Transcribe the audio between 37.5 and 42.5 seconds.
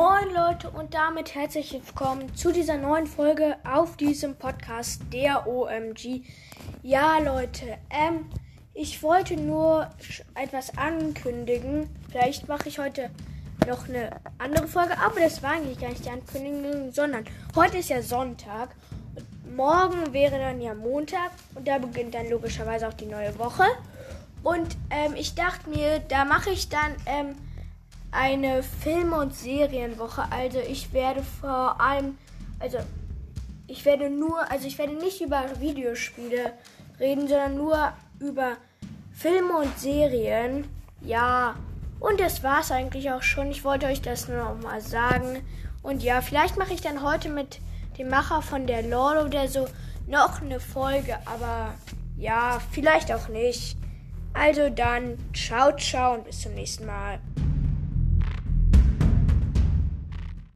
nur über Filme und Serien. Ja, und das